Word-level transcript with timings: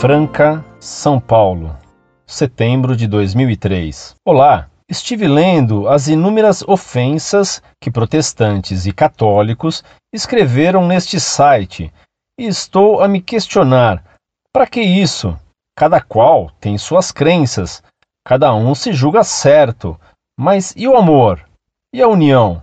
Franca, 0.00 0.64
São 0.80 1.20
Paulo, 1.20 1.76
setembro 2.26 2.96
de 2.96 3.06
2003. 3.06 4.14
Olá, 4.24 4.70
estive 4.88 5.28
lendo 5.28 5.86
as 5.86 6.08
inúmeras 6.08 6.62
ofensas 6.66 7.62
que 7.78 7.90
protestantes 7.90 8.86
e 8.86 8.94
católicos 8.94 9.84
escreveram 10.10 10.86
neste 10.86 11.20
site 11.20 11.92
e 12.38 12.46
estou 12.46 13.02
a 13.02 13.08
me 13.08 13.20
questionar: 13.20 14.02
para 14.50 14.66
que 14.66 14.80
isso? 14.80 15.38
Cada 15.76 16.00
qual 16.00 16.50
tem 16.58 16.78
suas 16.78 17.12
crenças, 17.12 17.82
cada 18.24 18.54
um 18.54 18.74
se 18.74 18.94
julga 18.94 19.22
certo, 19.22 20.00
mas 20.34 20.72
e 20.78 20.88
o 20.88 20.96
amor? 20.96 21.46
E 21.92 22.00
a 22.00 22.08
união? 22.08 22.62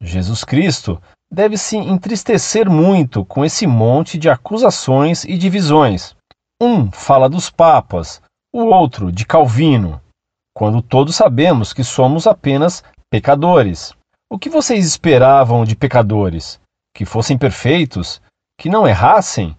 Jesus 0.00 0.44
Cristo 0.44 1.02
deve 1.28 1.58
se 1.58 1.76
entristecer 1.76 2.70
muito 2.70 3.24
com 3.24 3.44
esse 3.44 3.66
monte 3.66 4.16
de 4.16 4.30
acusações 4.30 5.24
e 5.24 5.36
divisões. 5.36 6.15
Um 6.60 6.90
fala 6.90 7.28
dos 7.28 7.50
papas, 7.50 8.20
o 8.52 8.64
outro 8.64 9.12
de 9.12 9.26
Calvino, 9.26 10.00
quando 10.54 10.80
todos 10.80 11.14
sabemos 11.14 11.72
que 11.72 11.84
somos 11.84 12.26
apenas 12.26 12.82
pecadores. 13.10 13.94
O 14.30 14.38
que 14.38 14.48
vocês 14.48 14.86
esperavam 14.86 15.64
de 15.64 15.76
pecadores? 15.76 16.60
Que 16.94 17.04
fossem 17.04 17.36
perfeitos? 17.36 18.20
Que 18.58 18.68
não 18.68 18.86
errassem? 18.86 19.56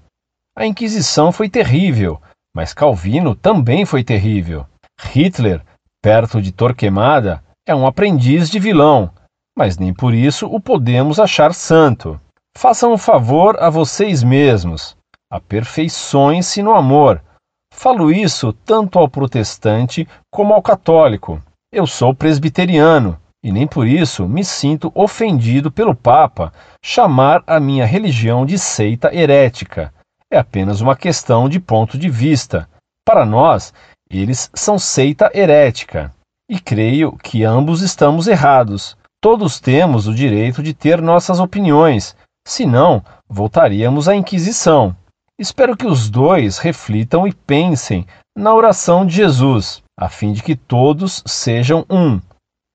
A 0.55 0.65
Inquisição 0.65 1.31
foi 1.31 1.49
terrível, 1.49 2.21
mas 2.55 2.73
Calvino 2.73 3.35
também 3.35 3.85
foi 3.85 4.03
terrível. 4.03 4.65
Hitler, 4.99 5.63
perto 6.01 6.41
de 6.41 6.51
Torquemada, 6.51 7.43
é 7.67 7.75
um 7.75 7.85
aprendiz 7.85 8.49
de 8.49 8.59
vilão 8.59 9.13
mas 9.57 9.75
nem 9.75 9.91
por 9.91 10.13
isso 10.13 10.45
o 10.45 10.61
podemos 10.61 11.19
achar 11.19 11.51
santo. 11.51 12.21
Façam 12.55 12.93
um 12.93 12.97
favor 12.97 13.57
a 13.59 13.71
vocês 13.71 14.23
mesmos. 14.23 14.95
Aperfeiçoem-se 15.29 16.63
no 16.63 16.73
amor. 16.73 17.21
Falo 17.73 18.11
isso 18.11 18.53
tanto 18.53 18.97
ao 18.97 19.09
protestante 19.09 20.07
como 20.31 20.53
ao 20.53 20.61
católico. 20.61 21.41
Eu 21.71 21.85
sou 21.85 22.15
presbiteriano 22.15 23.19
e 23.43 23.51
nem 23.51 23.67
por 23.67 23.85
isso 23.85 24.27
me 24.27 24.43
sinto 24.43 24.91
ofendido 24.95 25.71
pelo 25.71 25.93
Papa 25.93 26.51
chamar 26.83 27.43
a 27.45 27.59
minha 27.59 27.85
religião 27.85 28.45
de 28.45 28.57
seita 28.57 29.13
herética. 29.13 29.93
É 30.31 30.37
apenas 30.37 30.81
uma 30.81 30.95
questão 30.95 31.47
de 31.47 31.59
ponto 31.59 31.97
de 31.97 32.09
vista. 32.09 32.69
Para 33.05 33.25
nós, 33.25 33.73
eles 34.09 34.49
são 34.53 34.79
seita 34.79 35.29
herética. 35.33 36.13
E 36.49 36.59
creio 36.59 37.17
que 37.17 37.43
ambos 37.43 37.81
estamos 37.81 38.27
errados. 38.27 38.97
Todos 39.21 39.59
temos 39.59 40.07
o 40.07 40.13
direito 40.13 40.63
de 40.63 40.73
ter 40.73 41.01
nossas 41.01 41.39
opiniões, 41.39 42.15
senão 42.47 43.03
voltaríamos 43.27 44.07
à 44.07 44.15
Inquisição. 44.15 44.95
Espero 45.39 45.77
que 45.77 45.85
os 45.85 46.09
dois 46.09 46.57
reflitam 46.57 47.27
e 47.27 47.31
pensem 47.31 48.07
na 48.35 48.53
oração 48.53 49.05
de 49.05 49.15
Jesus, 49.15 49.83
a 49.95 50.09
fim 50.09 50.33
de 50.33 50.41
que 50.41 50.55
todos 50.55 51.23
sejam 51.27 51.85
um. 51.89 52.19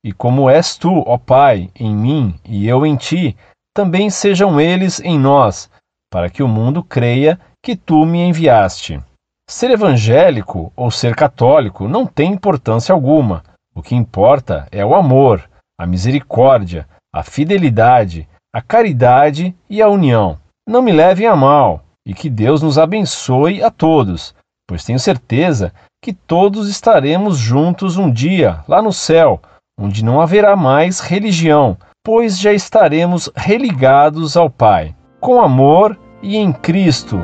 E 0.04 0.12
como 0.12 0.48
és 0.48 0.76
tu, 0.76 1.02
ó 1.06 1.18
Pai, 1.18 1.70
em 1.74 1.94
mim 1.94 2.34
e 2.44 2.68
eu 2.68 2.86
em 2.86 2.94
ti, 2.94 3.36
também 3.74 4.10
sejam 4.10 4.60
eles 4.60 5.00
em 5.00 5.18
nós, 5.18 5.68
para 6.10 6.30
que 6.30 6.42
o 6.42 6.48
mundo 6.48 6.84
creia 6.84 7.40
que 7.64 7.74
tu 7.74 8.06
me 8.06 8.20
enviaste. 8.20 9.02
Ser 9.50 9.70
evangélico 9.70 10.72
ou 10.76 10.90
ser 10.90 11.16
católico 11.16 11.88
não 11.88 12.06
tem 12.06 12.32
importância 12.32 12.92
alguma. 12.92 13.42
O 13.74 13.82
que 13.82 13.96
importa 13.96 14.68
é 14.70 14.84
o 14.84 14.94
amor 14.94 15.48
a 15.76 15.86
misericórdia, 15.86 16.86
a 17.12 17.24
fidelidade, 17.24 18.28
a 18.54 18.62
caridade 18.62 19.52
e 19.68 19.82
a 19.82 19.88
união. 19.88 20.38
Não 20.64 20.80
me 20.80 20.92
levem 20.92 21.26
a 21.26 21.34
mal 21.34 21.82
e 22.06 22.14
que 22.14 22.28
Deus 22.28 22.62
nos 22.62 22.78
abençoe 22.78 23.62
a 23.62 23.70
todos, 23.70 24.34
pois 24.66 24.84
tenho 24.84 24.98
certeza 24.98 25.72
que 26.02 26.12
todos 26.12 26.68
estaremos 26.68 27.38
juntos 27.38 27.96
um 27.96 28.10
dia 28.10 28.60
lá 28.66 28.82
no 28.82 28.92
céu, 28.92 29.40
onde 29.78 30.04
não 30.04 30.20
haverá 30.20 30.56
mais 30.56 31.00
religião, 31.00 31.76
pois 32.04 32.38
já 32.38 32.52
estaremos 32.52 33.30
religados 33.36 34.36
ao 34.36 34.50
Pai, 34.50 34.94
com 35.20 35.40
amor 35.40 35.98
e 36.22 36.36
em 36.36 36.52
Cristo. 36.52 37.20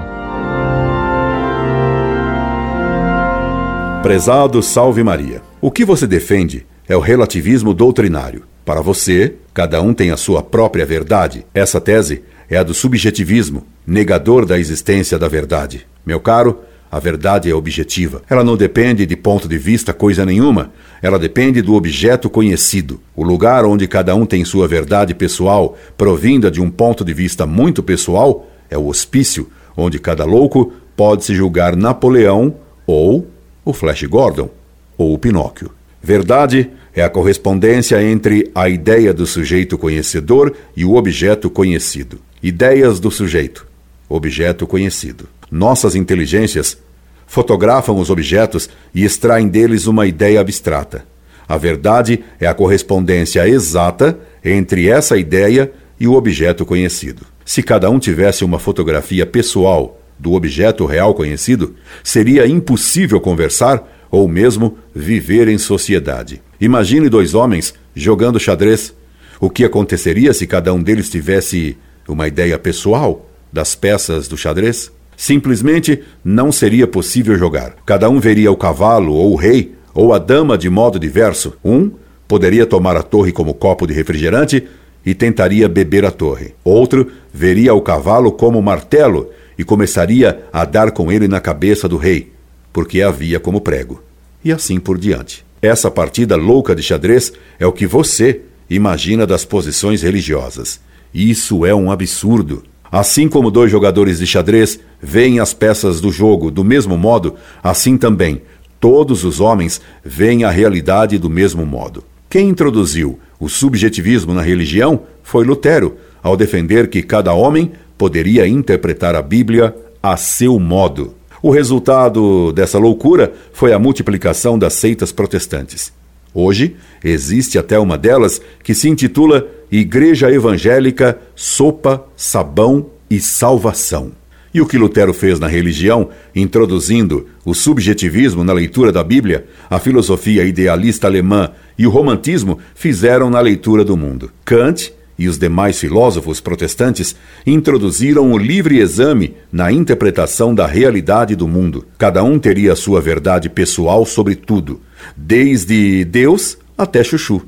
Prezado 4.03 4.63
Salve 4.63 5.03
Maria. 5.03 5.43
O 5.61 5.73
que 5.73 5.85
você 5.85 6.07
defende 6.07 6.65
é 6.89 6.97
o 6.97 7.01
relativismo 7.01 7.75
doutrinário. 7.75 8.45
Para 8.65 8.81
você, 8.81 9.35
cada 9.53 9.83
um 9.83 9.93
tem 9.93 10.11
a 10.11 10.17
sua 10.17 10.43
própria 10.43 10.87
verdade. 10.87 11.45
Essa 11.53 11.81
tese 11.81 12.23
é 12.51 12.57
a 12.57 12.63
do 12.63 12.73
subjetivismo, 12.73 13.67
negador 13.87 14.47
da 14.47 14.59
existência 14.59 15.19
da 15.19 15.29
verdade. 15.29 15.87
Meu 16.05 16.19
caro, 16.21 16.61
a 16.91 16.99
verdade 16.99 17.51
é 17.51 17.55
objetiva. 17.55 18.23
Ela 18.29 18.43
não 18.43 18.57
depende 18.57 19.05
de 19.05 19.15
ponto 19.15 19.47
de 19.47 19.59
vista 19.59 19.93
coisa 19.93 20.25
nenhuma. 20.25 20.73
Ela 21.03 21.19
depende 21.19 21.61
do 21.61 21.75
objeto 21.75 22.31
conhecido. 22.31 23.01
O 23.15 23.23
lugar 23.23 23.67
onde 23.67 23.87
cada 23.87 24.15
um 24.15 24.25
tem 24.25 24.45
sua 24.45 24.67
verdade 24.67 25.15
pessoal, 25.15 25.77
provinda 25.99 26.51
de 26.51 26.61
um 26.61 26.71
ponto 26.71 27.05
de 27.05 27.13
vista 27.13 27.47
muito 27.47 27.83
pessoal, 27.83 28.49
é 28.71 28.79
o 28.79 28.87
hospício, 28.87 29.49
onde 29.77 29.99
cada 29.99 30.25
louco 30.25 30.73
pode 30.97 31.25
se 31.25 31.35
julgar 31.35 31.77
Napoleão 31.77 32.55
ou 32.87 33.27
o 33.65 33.73
Flash 33.73 34.05
Gordon 34.05 34.49
ou 34.97 35.13
o 35.13 35.19
Pinóquio. 35.19 35.71
Verdade 36.03 36.71
é 36.95 37.03
a 37.03 37.11
correspondência 37.11 38.03
entre 38.03 38.51
a 38.55 38.69
ideia 38.69 39.13
do 39.13 39.27
sujeito 39.27 39.77
conhecedor 39.77 40.55
e 40.75 40.85
o 40.85 40.95
objeto 40.95 41.51
conhecido. 41.51 42.19
Ideias 42.43 43.01
do 43.01 43.11
sujeito, 43.11 43.67
objeto 44.09 44.67
conhecido. 44.67 45.29
Nossas 45.51 45.95
inteligências 45.95 46.79
fotografam 47.27 47.97
os 47.99 48.11
objetos 48.11 48.71
e 48.95 49.05
extraem 49.05 49.49
deles 49.49 49.87
uma 49.87 50.07
ideia 50.07 50.41
abstrata. 50.41 51.05
A 51.49 51.57
verdade 51.57 52.23
é 52.39 52.47
a 52.47 52.55
correspondência 52.55 53.49
exata 53.49 54.19
entre 54.45 54.89
essa 54.89 55.17
ideia 55.17 55.73
e 55.99 56.07
o 56.07 56.15
objeto 56.15 56.65
conhecido. 56.65 57.27
Se 57.45 57.63
cada 57.63 57.91
um 57.91 57.99
tivesse 57.99 58.45
uma 58.45 58.59
fotografia 58.59 59.27
pessoal 59.27 60.01
do 60.19 60.35
objeto 60.35 60.85
real 60.85 61.15
conhecido, 61.15 61.75
seria 62.05 62.47
impossível 62.47 63.21
conversar 63.21 64.07
ou 64.11 64.29
mesmo 64.29 64.79
viver 64.95 65.49
em 65.49 65.59
sociedade. 65.59 66.41
Imagine 66.61 67.09
dois 67.09 67.35
homens 67.35 67.75
jogando 67.95 68.39
xadrez. 68.39 68.95
O 69.41 69.49
que 69.49 69.65
aconteceria 69.65 70.33
se 70.33 70.47
cada 70.47 70.73
um 70.73 70.83
deles 70.83 71.09
tivesse 71.09 71.77
uma 72.09 72.27
ideia 72.27 72.59
pessoal 72.59 73.27
das 73.53 73.75
peças 73.75 74.27
do 74.27 74.37
xadrez? 74.37 74.91
Simplesmente 75.17 76.03
não 76.25 76.51
seria 76.51 76.87
possível 76.87 77.37
jogar. 77.37 77.77
Cada 77.85 78.09
um 78.09 78.19
veria 78.19 78.51
o 78.51 78.57
cavalo 78.57 79.13
ou 79.13 79.33
o 79.33 79.37
rei 79.37 79.75
ou 79.95 80.13
a 80.13 80.19
dama 80.19 80.57
de 80.57 80.71
modo 80.71 80.99
diverso. 80.99 81.55
Um 81.65 81.91
poderia 82.27 82.67
tomar 82.67 82.97
a 82.97 83.03
torre 83.03 83.33
como 83.33 83.55
copo 83.55 83.87
de 83.87 83.93
refrigerante 83.93 84.67
e 85.05 85.15
tentaria 85.15 85.69
beber 85.69 86.05
a 86.05 86.11
torre. 86.11 86.55
Outro 86.65 87.11
veria 87.33 87.75
o 87.75 87.81
cavalo 87.81 88.33
como 88.33 88.63
martelo 88.63 89.31
e 89.59 89.65
começaria 89.65 90.45
a 90.53 90.65
dar 90.65 90.91
com 90.93 91.11
ele 91.11 91.29
na 91.29 91.41
cabeça 91.41 91.89
do 91.89 91.97
rei 91.97 92.33
porque 92.79 93.03
havia 93.03 93.41
como 93.41 93.61
prego. 93.61 94.01
E 94.45 94.53
assim 94.53 94.79
por 94.79 94.99
diante. 94.99 95.45
Essa 95.61 95.91
partida 95.91 96.37
louca 96.37 96.77
de 96.77 96.83
xadrez 96.83 97.33
é 97.59 97.67
o 97.67 97.73
que 97.73 97.89
você 97.89 98.43
imagina 98.71 99.27
das 99.27 99.45
posições 99.45 100.03
religiosas. 100.03 100.81
Isso 101.13 101.65
é 101.65 101.75
um 101.75 101.91
absurdo. 101.91 102.63
Assim 102.91 103.29
como 103.29 103.51
dois 103.51 103.71
jogadores 103.71 104.19
de 104.19 104.27
xadrez 104.27 104.81
veem 105.01 105.41
as 105.41 105.53
peças 105.53 106.01
do 106.01 106.11
jogo 106.11 106.51
do 106.51 106.65
mesmo 106.65 106.97
modo, 106.97 107.35
assim 107.63 107.97
também 107.99 108.43
todos 108.81 109.25
os 109.25 109.41
homens 109.41 109.81
veem 110.05 110.45
a 110.45 110.51
realidade 110.51 111.19
do 111.19 111.29
mesmo 111.29 111.67
modo. 111.67 112.05
Quem 112.31 112.49
introduziu 112.49 113.19
o 113.41 113.49
subjetivismo 113.49 114.35
na 114.35 114.43
religião 114.43 115.01
foi 115.23 115.45
Lutero, 115.45 115.97
ao 116.23 116.37
defender 116.37 116.89
que 116.89 117.03
cada 117.03 117.33
homem 117.33 117.73
poderia 117.97 118.47
interpretar 118.47 119.15
a 119.15 119.23
Bíblia 119.23 119.75
a 120.03 120.17
seu 120.17 120.59
modo. 120.59 121.15
O 121.43 121.51
resultado 121.51 122.53
dessa 122.53 122.79
loucura 122.79 123.33
foi 123.53 123.73
a 123.73 123.79
multiplicação 123.79 124.59
das 124.59 124.75
seitas 124.75 125.13
protestantes. 125.13 125.93
Hoje, 126.35 126.77
existe 127.03 127.59
até 127.59 127.79
uma 127.79 127.97
delas 127.97 128.41
que 128.63 128.75
se 128.75 128.89
intitula 128.89 129.47
Igreja 129.71 130.33
Evangélica 130.33 131.19
Sopa, 131.37 132.05
Sabão 132.17 132.87
e 133.11 133.21
Salvação. 133.21 134.13
E 134.53 134.63
o 134.63 134.67
que 134.67 134.79
Lutero 134.79 135.13
fez 135.13 135.39
na 135.39 135.47
religião, 135.47 136.09
introduzindo 136.35 137.27
o 137.45 137.53
subjetivismo 137.55 138.43
na 138.43 138.55
leitura 138.55 138.91
da 138.91 139.05
Bíblia, 139.05 139.47
a 139.69 139.79
filosofia 139.79 140.45
idealista 140.45 141.07
alemã 141.07 141.51
e 141.79 141.87
o 141.87 141.91
romantismo 141.91 142.59
fizeram 142.75 143.29
na 143.29 143.41
leitura 143.41 143.85
do 143.85 143.95
mundo. 143.95 144.31
Kant 144.45 144.93
e 145.19 145.29
os 145.29 145.37
demais 145.37 145.79
filósofos 145.79 146.41
protestantes 146.41 147.15
introduziram 147.47 148.33
o 148.33 148.39
livre 148.39 148.79
exame 148.79 149.35
na 149.53 149.71
interpretação 149.71 150.55
da 150.55 150.67
realidade 150.67 151.37
do 151.37 151.47
mundo. 151.47 151.87
Cada 151.99 152.23
um 152.23 152.39
teria 152.39 152.75
sua 152.75 153.03
verdade 153.03 153.51
pessoal 153.51 154.07
sobre 154.07 154.35
tudo, 154.35 154.81
desde 155.15 156.07
Deus 156.07 156.57
até 156.77 157.05
Chuchu. 157.05 157.43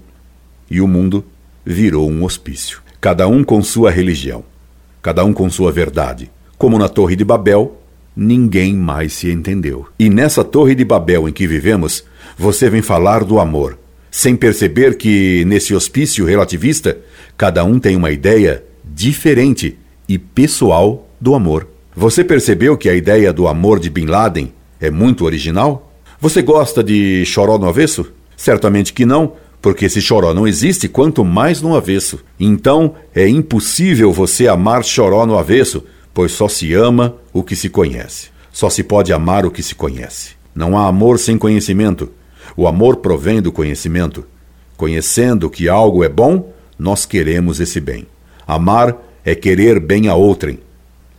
E 0.71 0.81
o 0.81 0.87
mundo 0.87 1.25
virou 1.71 2.11
um 2.11 2.25
hospício. 2.25 2.83
Cada 3.01 3.27
um 3.27 3.43
com 3.43 3.63
sua 3.63 3.91
religião, 3.91 4.45
cada 5.01 5.25
um 5.25 5.33
com 5.33 5.49
sua 5.49 5.73
verdade. 5.73 6.31
Como 6.59 6.79
na 6.79 6.89
Torre 6.89 7.17
de 7.17 7.25
Babel, 7.25 7.81
ninguém 8.15 8.75
mais 8.75 9.15
se 9.15 9.31
entendeu. 9.31 9.87
E 9.99 10.11
nessa 10.11 10.45
torre 10.45 10.75
de 10.75 10.85
Babel 10.85 11.29
em 11.29 11.33
que 11.33 11.47
vivemos, 11.47 12.05
você 12.37 12.69
vem 12.69 12.83
falar 12.83 13.25
do 13.25 13.41
amor, 13.41 13.79
sem 14.11 14.37
perceber 14.37 14.97
que, 14.97 15.45
nesse 15.47 15.75
hospício 15.75 16.27
relativista, 16.27 16.99
cada 17.39 17.65
um 17.65 17.79
tem 17.79 17.97
uma 17.97 18.11
ideia 18.11 18.63
diferente 18.85 19.79
e 20.09 20.19
pessoal 20.19 21.09
do 21.21 21.35
amor. 21.35 21.67
Você 21.97 22.23
percebeu 22.23 22.77
que 22.77 22.89
a 22.89 22.95
ideia 22.95 23.33
do 23.33 23.49
amor 23.49 23.81
de 23.81 23.89
Bin 23.89 24.07
Laden 24.07 24.53
é 24.81 24.91
muito 24.91 25.25
original? 25.25 25.93
Você 26.21 26.43
gosta 26.43 26.85
de 26.85 27.25
choró 27.25 27.57
no 27.57 27.69
avesso? 27.69 28.13
Certamente 28.37 28.93
que 28.93 29.07
não, 29.07 29.35
porque 29.61 29.89
se 29.89 30.01
choró 30.01 30.33
não 30.33 30.47
existe, 30.47 30.89
quanto 30.89 31.25
mais 31.25 31.61
no 31.61 31.77
avesso. 31.77 32.21
Então 32.39 32.95
é 33.15 33.29
impossível 33.29 34.13
você 34.13 34.49
amar 34.49 34.85
choró 34.85 35.27
no 35.27 35.39
avesso, 35.39 35.85
pois 36.15 36.33
só 36.33 36.49
se 36.49 36.73
ama 36.73 37.17
o 37.33 37.43
que 37.43 37.55
se 37.55 37.69
conhece. 37.69 38.29
Só 38.53 38.71
se 38.71 38.83
pode 38.83 39.13
amar 39.13 39.45
o 39.45 39.51
que 39.51 39.63
se 39.63 39.75
conhece. 39.75 40.31
Não 40.55 40.77
há 40.77 40.87
amor 40.87 41.19
sem 41.19 41.39
conhecimento. 41.39 42.11
O 42.57 42.67
amor 42.67 42.97
provém 42.97 43.41
do 43.41 43.53
conhecimento. 43.53 44.25
Conhecendo 44.77 45.51
que 45.51 45.69
algo 45.69 46.03
é 46.03 46.09
bom, 46.09 46.53
nós 46.79 47.05
queremos 47.05 47.61
esse 47.61 47.81
bem. 47.81 48.07
Amar 48.47 48.97
é 49.25 49.35
querer 49.35 49.79
bem 49.79 50.09
a 50.09 50.15
outrem. 50.15 50.59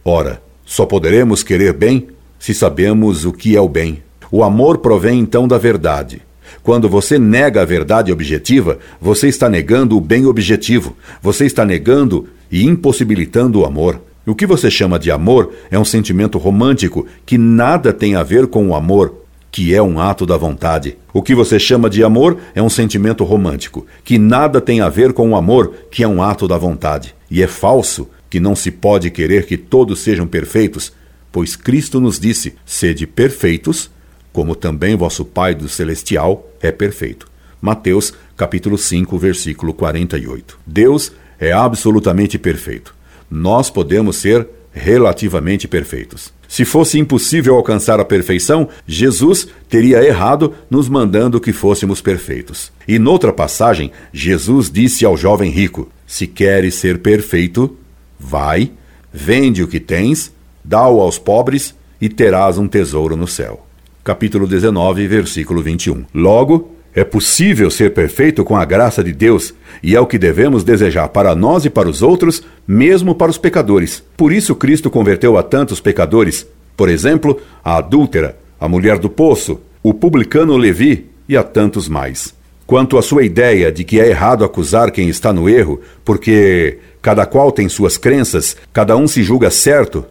Ora, 0.03 0.41
só 0.65 0.85
poderemos 0.85 1.43
querer 1.43 1.73
bem 1.73 2.07
se 2.39 2.53
sabemos 2.53 3.23
o 3.23 3.31
que 3.31 3.55
é 3.55 3.61
o 3.61 3.69
bem. 3.69 4.01
O 4.31 4.43
amor 4.43 4.79
provém 4.79 5.19
então 5.19 5.47
da 5.47 5.57
verdade. 5.57 6.21
Quando 6.63 6.89
você 6.89 7.17
nega 7.17 7.61
a 7.61 7.65
verdade 7.65 8.11
objetiva, 8.11 8.79
você 8.99 9.27
está 9.27 9.49
negando 9.49 9.97
o 9.97 10.01
bem 10.01 10.25
objetivo. 10.25 10.95
Você 11.21 11.45
está 11.45 11.65
negando 11.65 12.27
e 12.51 12.65
impossibilitando 12.65 13.59
o 13.59 13.65
amor. 13.65 14.01
O 14.25 14.35
que 14.35 14.45
você 14.45 14.69
chama 14.69 14.99
de 14.99 15.09
amor 15.09 15.51
é 15.71 15.79
um 15.79 15.85
sentimento 15.85 16.37
romântico 16.37 17.07
que 17.25 17.37
nada 17.37 17.91
tem 17.91 18.15
a 18.15 18.21
ver 18.21 18.47
com 18.47 18.67
o 18.67 18.75
amor, 18.75 19.15
que 19.51 19.73
é 19.73 19.81
um 19.81 19.99
ato 19.99 20.25
da 20.25 20.37
vontade. 20.37 20.95
O 21.11 21.21
que 21.21 21.33
você 21.33 21.59
chama 21.59 21.89
de 21.89 22.03
amor 22.03 22.37
é 22.53 22.61
um 22.61 22.69
sentimento 22.69 23.23
romântico, 23.23 23.85
que 24.03 24.19
nada 24.19 24.61
tem 24.61 24.79
a 24.79 24.89
ver 24.89 25.11
com 25.11 25.31
o 25.31 25.35
amor, 25.35 25.73
que 25.89 26.03
é 26.03 26.07
um 26.07 26.21
ato 26.21 26.47
da 26.47 26.57
vontade. 26.57 27.15
E 27.29 27.41
é 27.41 27.47
falso 27.47 28.07
que 28.29 28.39
não 28.39 28.55
se 28.55 28.71
pode 28.71 29.09
querer 29.09 29.45
que 29.45 29.57
todos 29.57 29.99
sejam 29.99 30.25
perfeitos, 30.25 30.93
pois 31.31 31.55
Cristo 31.55 31.99
nos 31.99 32.19
disse: 32.19 32.55
sede 32.65 33.05
perfeitos, 33.05 33.89
como 34.31 34.55
também 34.55 34.95
vosso 34.95 35.25
Pai 35.25 35.53
do 35.53 35.67
celestial 35.67 36.49
é 36.61 36.71
perfeito. 36.71 37.27
Mateus, 37.61 38.13
capítulo 38.35 38.77
5, 38.77 39.17
versículo 39.17 39.73
48. 39.73 40.57
Deus 40.65 41.11
é 41.39 41.51
absolutamente 41.51 42.39
perfeito. 42.39 42.95
Nós 43.29 43.69
podemos 43.69 44.17
ser 44.17 44.47
relativamente 44.73 45.67
perfeitos. 45.67 46.33
Se 46.47 46.65
fosse 46.65 46.97
impossível 46.97 47.55
alcançar 47.55 47.99
a 47.99 48.05
perfeição, 48.05 48.67
Jesus 48.85 49.47
teria 49.69 50.03
errado 50.03 50.53
nos 50.69 50.89
mandando 50.89 51.39
que 51.39 51.53
fôssemos 51.53 52.01
perfeitos. 52.01 52.71
E 52.87 52.97
noutra 52.97 53.31
passagem, 53.31 53.91
Jesus 54.11 54.69
disse 54.69 55.05
ao 55.05 55.15
jovem 55.15 55.51
rico: 55.51 55.89
Se 56.05 56.27
queres 56.27 56.75
ser 56.75 56.99
perfeito, 56.99 57.77
vai, 58.19 58.71
vende 59.13 59.63
o 59.63 59.67
que 59.67 59.79
tens, 59.79 60.33
dá-o 60.63 60.99
aos 60.99 61.17
pobres 61.17 61.75
e 62.01 62.09
terás 62.09 62.57
um 62.57 62.67
tesouro 62.67 63.15
no 63.15 63.27
céu 63.27 63.65
capítulo 64.03 64.47
19, 64.47 65.07
versículo 65.07 65.61
21. 65.61 66.05
Logo, 66.13 66.71
é 66.93 67.03
possível 67.03 67.69
ser 67.71 67.93
perfeito 67.93 68.43
com 68.43 68.55
a 68.55 68.65
graça 68.65 69.03
de 69.03 69.13
Deus, 69.13 69.53
e 69.81 69.95
é 69.95 69.99
o 69.99 70.05
que 70.05 70.17
devemos 70.17 70.63
desejar 70.63 71.07
para 71.09 71.35
nós 71.35 71.63
e 71.65 71.69
para 71.69 71.87
os 71.87 72.01
outros, 72.01 72.43
mesmo 72.67 73.15
para 73.15 73.31
os 73.31 73.37
pecadores. 73.37 74.03
Por 74.17 74.33
isso 74.33 74.55
Cristo 74.55 74.89
converteu 74.89 75.37
a 75.37 75.43
tantos 75.43 75.79
pecadores, 75.79 76.45
por 76.75 76.89
exemplo, 76.89 77.39
a 77.63 77.77
adúltera, 77.77 78.37
a 78.59 78.67
mulher 78.67 78.97
do 78.97 79.09
poço, 79.09 79.61
o 79.81 79.93
publicano 79.93 80.57
Levi 80.57 81.09
e 81.29 81.37
a 81.37 81.43
tantos 81.43 81.87
mais. 81.87 82.33
Quanto 82.65 82.97
à 82.97 83.01
sua 83.01 83.23
ideia 83.23 83.71
de 83.71 83.83
que 83.83 83.99
é 83.99 84.07
errado 84.07 84.43
acusar 84.43 84.91
quem 84.91 85.09
está 85.09 85.31
no 85.31 85.49
erro, 85.49 85.81
porque 86.03 86.79
cada 87.01 87.25
qual 87.25 87.51
tem 87.51 87.67
suas 87.69 87.97
crenças, 87.97 88.55
cada 88.71 88.95
um 88.95 89.07
se 89.07 89.23
julga 89.23 89.49
certo, 89.49 90.05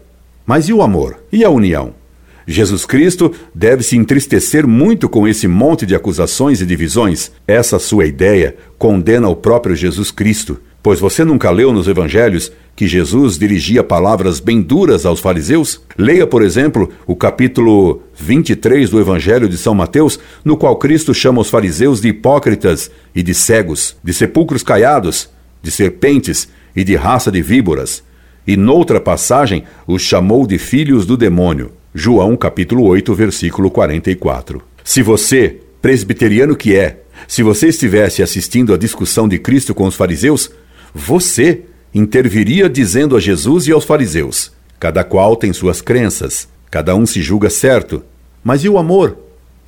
mas 0.46 0.68
e 0.68 0.72
o 0.72 0.82
amor? 0.82 1.18
E 1.32 1.44
a 1.44 1.50
união? 1.50 1.99
Jesus 2.46 2.84
Cristo 2.84 3.32
deve 3.54 3.82
se 3.82 3.96
entristecer 3.96 4.66
muito 4.66 5.08
com 5.08 5.26
esse 5.26 5.46
monte 5.46 5.86
de 5.86 5.94
acusações 5.94 6.60
e 6.60 6.66
divisões. 6.66 7.30
Essa 7.46 7.78
sua 7.78 8.06
ideia 8.06 8.56
condena 8.78 9.28
o 9.28 9.36
próprio 9.36 9.76
Jesus 9.76 10.10
Cristo, 10.10 10.58
pois 10.82 10.98
você 10.98 11.24
nunca 11.24 11.50
leu 11.50 11.72
nos 11.72 11.86
evangelhos 11.86 12.50
que 12.74 12.88
Jesus 12.88 13.38
dirigia 13.38 13.84
palavras 13.84 14.40
bem 14.40 14.62
duras 14.62 15.04
aos 15.04 15.20
fariseus? 15.20 15.82
Leia, 15.98 16.26
por 16.26 16.42
exemplo, 16.42 16.90
o 17.06 17.14
capítulo 17.14 18.02
23 18.16 18.88
do 18.88 18.98
Evangelho 18.98 19.48
de 19.48 19.58
São 19.58 19.74
Mateus, 19.74 20.18
no 20.44 20.56
qual 20.56 20.76
Cristo 20.76 21.12
chama 21.12 21.42
os 21.42 21.50
fariseus 21.50 22.00
de 22.00 22.08
hipócritas 22.08 22.90
e 23.14 23.22
de 23.22 23.34
cegos, 23.34 23.96
de 24.02 24.14
sepulcros 24.14 24.62
caiados, 24.62 25.28
de 25.62 25.70
serpentes 25.70 26.48
e 26.74 26.82
de 26.82 26.96
raça 26.96 27.30
de 27.30 27.42
víboras. 27.42 28.02
E 28.46 28.56
noutra 28.56 29.00
passagem 29.00 29.64
os 29.86 30.00
chamou 30.00 30.46
de 30.46 30.56
filhos 30.56 31.04
do 31.04 31.16
demônio. 31.16 31.72
João 31.92 32.36
capítulo 32.36 32.84
8, 32.84 33.12
versículo 33.16 33.68
44. 33.68 34.62
Se 34.84 35.02
você, 35.02 35.56
presbiteriano 35.82 36.54
que 36.54 36.76
é, 36.76 37.00
se 37.26 37.42
você 37.42 37.66
estivesse 37.66 38.22
assistindo 38.22 38.72
à 38.72 38.76
discussão 38.76 39.28
de 39.28 39.40
Cristo 39.40 39.74
com 39.74 39.86
os 39.86 39.96
fariseus, 39.96 40.52
você 40.94 41.62
interviria 41.92 42.68
dizendo 42.68 43.16
a 43.16 43.20
Jesus 43.20 43.66
e 43.66 43.72
aos 43.72 43.84
fariseus: 43.84 44.52
Cada 44.78 45.02
qual 45.02 45.34
tem 45.34 45.52
suas 45.52 45.82
crenças, 45.82 46.48
cada 46.70 46.94
um 46.94 47.04
se 47.04 47.20
julga 47.20 47.50
certo. 47.50 48.04
Mas 48.44 48.62
e 48.62 48.68
o 48.68 48.78
amor? 48.78 49.18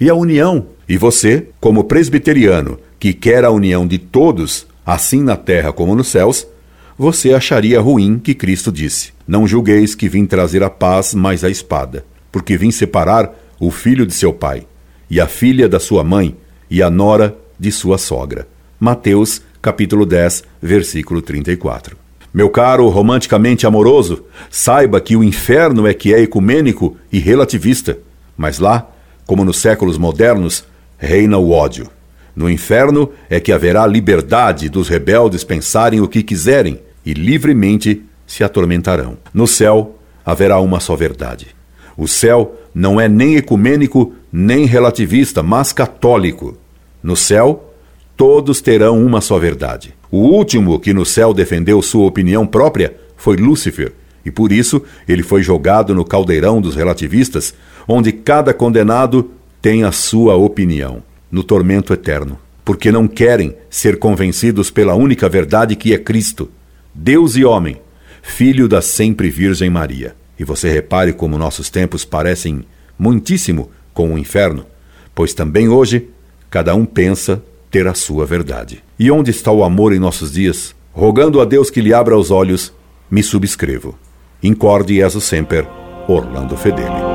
E 0.01 0.09
a 0.09 0.15
união? 0.15 0.69
E 0.89 0.97
você, 0.97 1.49
como 1.61 1.83
presbiteriano, 1.83 2.79
que 3.01 3.13
quer 3.13 3.45
a 3.45 3.51
união 3.51 3.85
de 3.85 3.99
todos, 3.99 4.65
assim 4.87 5.25
na 5.25 5.37
terra 5.37 5.73
como 5.73 5.97
nos 5.97 6.07
céus, 6.07 6.47
você 6.97 7.35
acharia 7.35 7.81
ruim 7.81 8.21
que 8.21 8.33
Cristo 8.33 8.71
disse: 8.71 9.13
Não 9.27 9.45
julgueis 9.45 9.97
que 9.97 10.09
vim 10.09 10.25
trazer 10.25 10.63
a 10.63 10.71
paz, 10.71 11.15
mas 11.15 11.43
a 11.43 11.51
espada 11.51 12.12
porque 12.33 12.57
vim 12.57 12.71
separar 12.71 13.33
o 13.61 13.71
filho 13.71 14.05
de 14.07 14.15
seu 14.15 14.33
pai, 14.33 14.67
e 15.09 15.21
a 15.21 15.29
filha 15.29 15.69
da 15.69 15.79
sua 15.79 16.03
mãe, 16.03 16.35
e 16.71 16.83
a 16.83 16.91
nora 16.91 17.37
de 17.61 17.71
sua 17.71 17.99
sogra. 17.99 18.49
Mateus, 18.81 19.43
capítulo 19.61 20.05
10, 20.05 20.43
versículo 20.61 21.23
34. 21.23 21.97
Meu 22.35 22.49
caro 22.49 22.89
romanticamente 22.89 23.67
amoroso, 23.67 24.25
saiba 24.51 25.01
que 25.01 25.15
o 25.15 25.23
inferno 25.23 25.87
é 25.87 25.93
que 25.93 26.15
é 26.15 26.21
ecumênico 26.21 26.97
e 27.13 27.19
relativista, 27.19 27.99
mas 28.37 28.59
lá, 28.59 28.91
como 29.27 29.45
nos 29.45 29.59
séculos 29.59 29.99
modernos, 29.99 30.65
reina 30.97 31.37
o 31.37 31.51
ódio. 31.51 31.89
No 32.35 32.49
inferno 32.49 33.11
é 33.29 33.39
que 33.39 33.53
haverá 33.53 33.87
liberdade 33.87 34.71
dos 34.71 34.89
rebeldes 34.89 35.45
pensarem 35.45 36.01
o 36.01 36.09
que 36.09 36.23
quiserem 36.23 36.81
e 37.05 37.13
livremente 37.13 38.03
se 38.27 38.43
atormentarão. 38.43 39.19
No 39.35 39.47
céu 39.47 39.99
haverá 40.25 40.59
uma 40.59 40.81
só 40.81 40.97
verdade. 40.97 41.49
O 41.97 42.09
céu 42.09 42.57
não 42.75 43.01
é 43.01 43.09
nem 43.09 43.37
ecumênico 43.37 44.13
nem 44.33 44.65
relativista, 44.65 45.43
mas 45.43 45.73
católico. 45.73 46.57
No 47.03 47.17
céu, 47.17 47.75
todos 48.17 48.61
terão 48.61 49.05
uma 49.05 49.21
só 49.21 49.39
verdade. 49.39 49.95
O 50.11 50.19
último 50.19 50.79
que 50.79 50.95
no 50.95 51.05
céu 51.05 51.35
defendeu 51.35 51.83
sua 51.83 52.07
opinião 52.07 52.47
própria 52.47 52.97
foi 53.17 53.37
Lúcifer, 53.37 53.93
e 54.25 54.31
por 54.31 54.53
isso 54.53 54.83
ele 55.09 55.23
foi 55.23 55.43
jogado 55.43 55.95
no 55.95 56.05
caldeirão 56.05 56.61
dos 56.61 56.75
relativistas, 56.75 57.55
onde 57.87 58.13
cada 58.13 58.55
condenado 58.55 59.31
tem 59.61 59.85
a 59.85 59.93
sua 59.93 60.35
opinião, 60.37 61.03
no 61.31 61.43
tormento 61.43 61.93
eterno, 61.93 62.39
porque 62.65 62.93
não 62.93 63.09
querem 63.09 63.55
ser 63.71 63.99
convencidos 63.99 64.71
pela 64.71 64.95
única 64.95 65.29
verdade 65.29 65.77
que 65.77 65.93
é 65.93 65.99
Cristo, 65.99 66.51
Deus 66.95 67.37
e 67.37 67.45
homem, 67.45 67.79
filho 68.23 68.69
da 68.69 68.83
sempre 68.83 69.31
Virgem 69.31 69.71
Maria. 69.71 70.15
E 70.39 70.45
você 70.45 70.71
repare 70.71 71.13
como 71.13 71.39
nossos 71.39 71.71
tempos 71.71 72.05
parecem 72.05 72.65
muitíssimo 72.99 73.71
com 73.93 74.13
o 74.13 74.19
inferno, 74.19 74.67
pois 75.15 75.35
também 75.35 75.69
hoje 75.69 76.09
cada 76.51 76.75
um 76.75 76.85
pensa 76.85 77.43
ter 77.71 77.87
a 77.87 77.95
sua 77.95 78.27
verdade. 78.27 78.83
E 78.99 79.11
onde 79.11 79.31
está 79.31 79.51
o 79.51 79.65
amor 79.65 79.93
em 79.93 79.99
nossos 79.99 80.33
dias? 80.33 80.75
Rogando 80.93 81.41
a 81.41 81.45
Deus 81.45 81.71
que 81.71 81.81
lhe 81.81 81.95
abra 81.95 82.17
os 82.17 82.31
olhos, 82.31 82.73
me 83.11 83.23
subscrevo. 83.23 83.99
Incorde 84.43 84.97
Jesus 84.97 85.25
Semper, 85.25 85.67
Orlando 86.07 86.57
Fedeli. 86.57 87.12